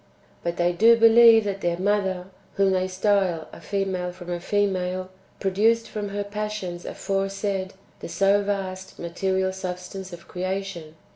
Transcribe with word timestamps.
But 0.41 0.57
they 0.57 0.73
do 0.73 0.97
believe 0.97 1.43
that 1.43 1.61
their 1.61 1.77
Mother, 1.77 2.25
whom 2.55 2.71
they 2.71 2.87
style 2.87 3.47
a 3.53 3.61
female 3.61 4.11
from 4.11 4.31
a 4.31 4.39
female, 4.39 5.11
pro 5.39 5.51
duced 5.51 5.87
from 5.87 6.09
her 6.09 6.23
passions 6.23 6.85
aforesaid 6.85 7.75
the 7.99 8.09
so 8.09 8.41
vast 8.41 8.97
material 8.97 9.53
sub 9.53 9.77
stance 9.77 10.11
of 10.11 10.27
creation. 10.27 10.95